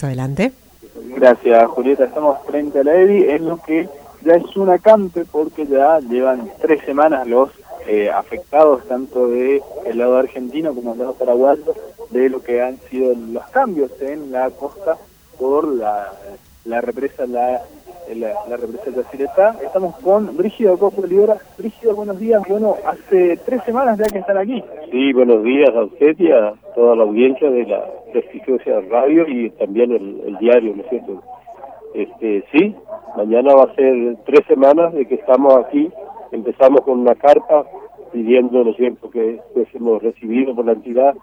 [0.00, 0.52] Adelante.
[1.16, 2.04] Gracias, Julieta.
[2.04, 3.88] Estamos frente a la EDI en lo que
[4.22, 7.50] ya es un acampe porque ya llevan tres semanas los
[7.88, 11.74] eh, afectados, tanto del el lado argentino como del lado paraguayo,
[12.10, 14.96] de lo que han sido los cambios en la costa
[15.36, 16.12] por la,
[16.64, 17.60] la represa la,
[18.14, 19.56] la, la represa de Ciretá.
[19.62, 21.36] Estamos con Brígido Copo Libera.
[21.58, 22.42] Brígido, buenos días.
[22.48, 24.62] Bueno, hace tres semanas ya que están aquí.
[24.90, 29.50] Sí, buenos días a usted y a toda la audiencia de la prestigiosa radio y
[29.50, 31.22] también el, diario, ¿no es cierto?
[31.94, 32.74] Este, sí,
[33.16, 35.90] mañana va a ser tres semanas de que estamos aquí.
[36.32, 37.64] Empezamos con una carta
[38.12, 38.76] pidiendo, ¿no es
[39.12, 41.14] que fuésemos recibidos por la entidad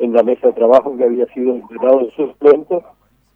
[0.00, 2.82] en la mesa de trabajo que había sido entrenado en su momento,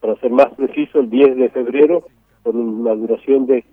[0.00, 2.04] para ser más preciso, el 10 de febrero,
[2.42, 3.64] con una duración de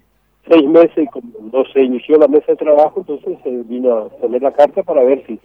[0.47, 4.09] seis meses y como no se inició la mesa de trabajo, entonces se vino a
[4.09, 5.39] poner la carta para ver si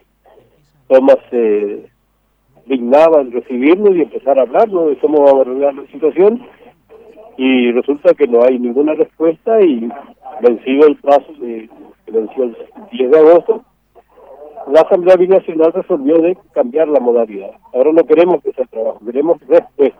[0.88, 1.87] Tomás se
[2.66, 6.42] dignaba en recibirnos y empezar a hablarnos de cómo vamos a arreglar la situación
[7.37, 9.88] y resulta que no hay ninguna respuesta y
[10.41, 11.68] vencido el plazo de,
[12.07, 12.57] venció el
[12.93, 13.65] 10 de agosto,
[14.73, 17.51] la Asamblea Binacional resolvió de cambiar la modalidad.
[17.74, 19.98] Ahora no queremos que sea trabajo, queremos respuesta.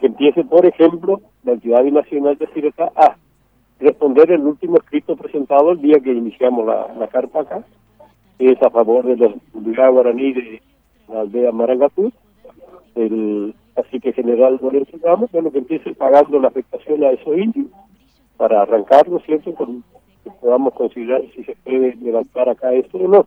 [0.00, 3.16] Que empiece, por ejemplo, la entidad binacional de Ciretá a
[3.80, 7.64] responder el último escrito presentado el día que iniciamos la, la carpa acá,
[8.38, 10.62] que es a favor de los guaraní de
[11.08, 12.12] la aldea Marangatú,
[12.94, 17.66] el cacique general Lorenzo Ramos, bueno, que empiece pagando la afectación a esos indios
[18.36, 19.84] para arrancar, ¿no es cierto?, con,
[20.22, 23.26] que podamos considerar si se puede levantar acá esto o no.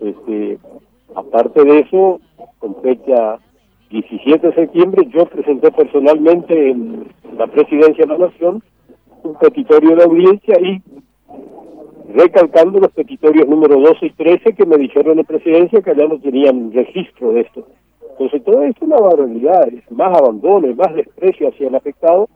[0.00, 0.58] Este,
[1.14, 2.20] aparte de eso,
[2.58, 3.38] con fecha
[3.90, 8.62] 17 de septiembre, yo presenté personalmente en la presidencia de la Nación
[9.22, 10.80] un petitorio de audiencia y
[12.14, 16.18] recalcando los petitorios número 12 y 13 que me dijeron en presidencia que ya no
[16.20, 17.66] tenían registro de esto.
[18.12, 22.28] Entonces todo esto es una barbaridad, es más abandono, es más desprecio hacia el afectado,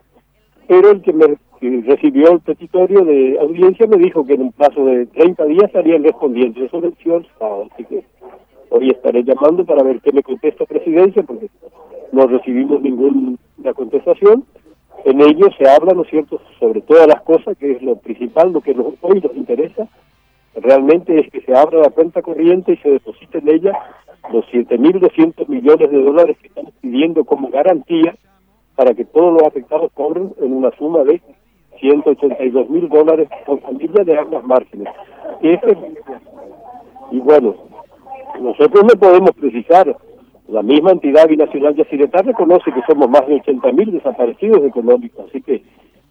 [0.67, 4.85] pero el que me recibió el petitorio de audiencia me dijo que en un plazo
[4.85, 6.65] de 30 días estarían respondiendo.
[6.65, 8.05] Eso venció el así que
[8.75, 11.49] hoy estaré llamando para ver qué me contesta presidencia, porque
[12.13, 13.39] no recibimos ninguna
[13.75, 14.45] contestación.
[15.05, 18.53] En ello se habla, ¿no es cierto?, sobre todas las cosas, que es lo principal,
[18.53, 19.89] lo que nos, hoy nos interesa,
[20.57, 23.73] realmente es que se abra la cuenta corriente y se deposite en ella
[24.33, 28.17] los 7.200 millones de dólares que estamos pidiendo como garantía
[28.75, 31.21] para que todos los afectados cobren en una suma de
[31.81, 34.89] 182 mil dólares por familia de ambas márgenes.
[37.11, 37.55] Y bueno,
[38.41, 39.97] nosotros no podemos precisar,
[40.49, 45.27] la misma entidad binacional de Ciretá reconoce que somos más de 80 mil desaparecidos económicos,
[45.29, 45.63] así que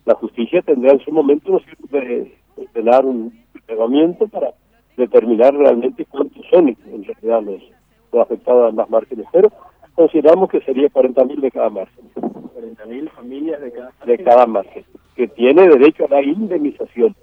[0.05, 1.59] la justicia tendrá en su momento ¿no
[1.91, 3.33] de ordenar un
[3.67, 4.53] reglamento para
[4.97, 7.61] determinar realmente cuántos son en realidad los,
[8.11, 9.51] los afectados a ambas márgenes, pero
[9.95, 12.05] consideramos que sería 40 mil de cada margen.
[12.53, 14.83] 40 mil familias de cada de cada margen,
[15.15, 17.15] que tiene derecho a la indemnización,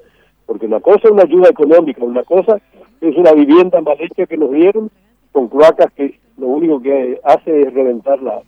[0.46, 2.60] porque una cosa es una ayuda económica, una cosa
[3.00, 4.90] es una vivienda mal hecha que nos dieron,
[5.32, 8.42] con cloacas que lo único que hace es reventar la,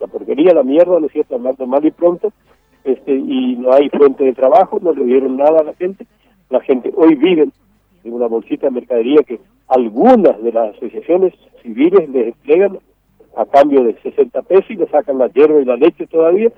[0.00, 2.32] la porquería, la mierda, ¿no es cierto?, hablando mal y pronto,
[2.84, 6.06] este y no hay fuente de trabajo, no le dieron nada a la gente,
[6.50, 7.48] la gente hoy vive
[8.04, 12.78] en una bolsita de mercadería que algunas de las asociaciones civiles les entregan
[13.36, 16.50] a cambio de 60 pesos y le sacan la hierba y la leche todavía,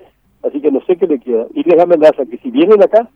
[0.43, 1.47] así que no sé qué le queda.
[1.53, 3.09] Y les amenaza que si vienen acá,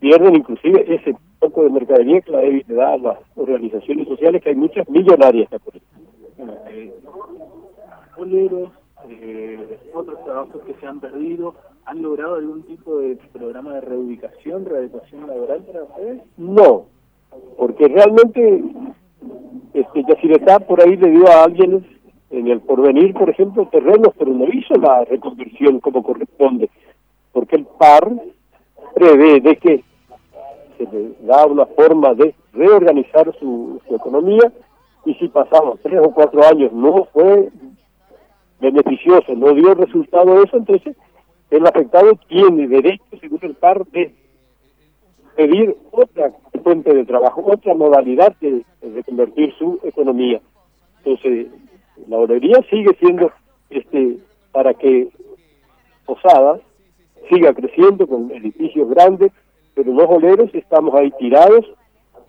[0.00, 2.42] pierden inclusive ese poco de mercadería que la
[2.74, 6.92] da a las organizaciones sociales, que hay muchas millonarias por eh,
[8.16, 8.70] boleros,
[9.08, 11.54] eh, otros trabajos que se han perdido,
[11.84, 16.22] ¿han logrado algún tipo de programa de reubicación, readecuación laboral para ustedes?
[16.36, 16.86] No,
[17.56, 18.64] porque realmente
[19.74, 21.86] este Yaciretá por ahí le dio a alguien
[22.30, 26.68] en el porvenir, por ejemplo, terrenos, pero no hizo la reconversión como corresponde,
[27.32, 28.10] porque el PAR
[28.94, 29.84] prevé de que
[30.78, 34.52] se le da una forma de reorganizar su, economía
[35.04, 37.50] y si pasamos tres o cuatro años no fue
[38.60, 40.96] beneficioso, no dio resultado eso, entonces
[41.50, 44.14] el afectado tiene derecho, según el PAR, de
[45.36, 46.32] pedir otra
[46.62, 50.40] fuente de trabajo, otra modalidad de, de convertir su economía.
[50.98, 51.46] Entonces,
[52.08, 53.30] la olería sigue siendo
[53.70, 54.18] este
[54.52, 55.08] para que
[56.08, 56.58] Posada
[57.28, 59.30] siga creciendo con edificios grandes,
[59.78, 61.64] pero los oleros estamos ahí tirados,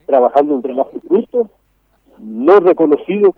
[0.06, 1.50] trabajando un trabajo justo,
[2.20, 3.34] no reconocido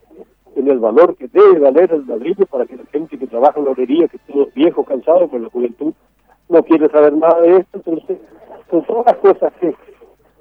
[0.58, 3.66] en el valor que debe valer el ladrillo para que la gente que trabaja en
[3.66, 5.94] la olería, que todos viejos, cansados con la juventud,
[6.50, 8.18] no quiere saber nada de esto, entonces
[8.70, 9.74] son todas las cosas que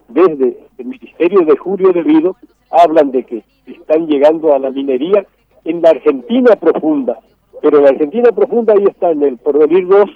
[0.09, 2.35] desde el Ministerio de Julio de Vido
[2.73, 5.25] hablan de que están llegando a la minería
[5.65, 7.21] en la Argentina profunda,
[7.63, 10.11] Pero la Argentina profunda ahí está en el Porvenir 2,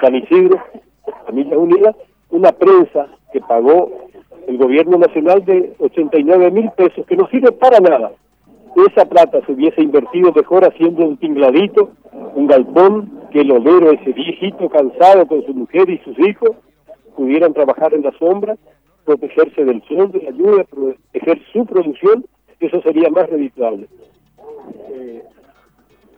[0.00, 0.58] San Isidro,
[1.26, 1.96] Familias Unidas,
[2.34, 3.90] una prensa que pagó
[4.48, 8.12] el gobierno nacional de 89 mil pesos, que no sirve para nada.
[8.88, 11.90] Esa plata se hubiese invertido mejor haciendo un tingladito,
[12.34, 16.50] un galpón, que el obrero, ese viejito cansado con su mujer y sus hijos,
[17.16, 18.56] pudieran trabajar en la sombra,
[19.04, 22.24] protegerse del sol, de la lluvia, proteger su producción,
[22.58, 23.86] eso sería más redituable.
[24.90, 25.22] Eh,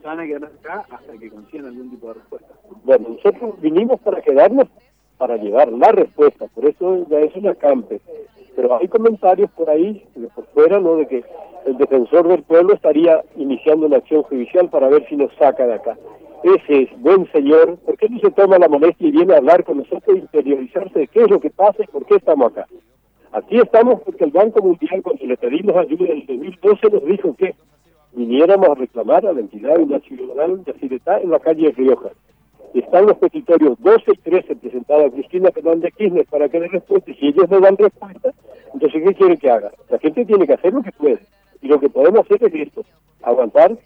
[0.03, 2.55] van a quedar acá hasta que consigan algún tipo de respuesta.
[2.85, 4.69] Bueno, nosotros vinimos para quedarnos
[5.19, 8.01] para llevar la respuesta, por eso ya es un acampe.
[8.55, 10.97] Pero hay comentarios por ahí, de por fuera, ¿no?
[10.97, 11.25] De que
[11.67, 15.75] el defensor del pueblo estaría iniciando una acción judicial para ver si nos saca de
[15.75, 15.99] acá.
[16.43, 19.65] Ese es buen señor, ¿por qué no se toma la molestia y viene a hablar
[19.65, 22.67] con nosotros e interiorizarse de qué es lo que pasa y por qué estamos acá?
[23.33, 27.35] Aquí estamos porque el Banco Mundial, cuando le pedimos ayuda en el 2012, nos dijo
[27.35, 27.55] que
[28.13, 32.11] viniéramos a reclamar a la entidad nacional de Ciretá en la calle Rioja
[32.81, 37.11] están los petitorios 12 y 13 presentados a Cristina Fernández Kirchner para que dé respuesta,
[37.11, 38.33] y si ellos no dan respuesta,
[38.73, 39.73] entonces ¿qué quieren que haga?
[39.89, 41.21] La gente tiene que hacer lo que puede,
[41.63, 42.85] y lo que podemos hacer es esto,
[43.23, 43.77] aguantar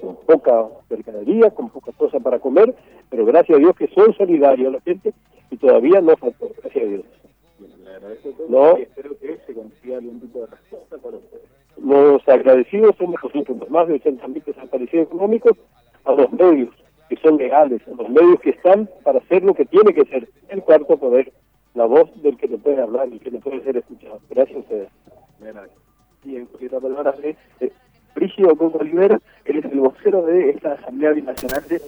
[0.00, 2.74] con poca mercadería, con poca cosa para comer,
[3.08, 5.12] pero gracias a Dios que son solidarios la gente,
[5.50, 7.04] y todavía no faltó, gracias a Dios.
[8.48, 11.44] No, espero que se consiga algún tipo de respuesta para ustedes.
[11.76, 15.56] Los agradecidos somos nosotros, más de 80 mil desaparecidos económicos,
[16.04, 16.71] a los medios,
[17.22, 20.96] son legales, los medios que están para hacer lo que tiene que ser el cuarto
[20.96, 21.32] poder,
[21.74, 24.20] la voz del que no puede hablar y que no puede ser escuchado.
[24.28, 24.88] Gracias a ustedes.
[26.24, 27.72] Y en palabras de eh,
[28.14, 31.82] Brígido Congo Olivera, él es el vocero de esta Asamblea Binacional de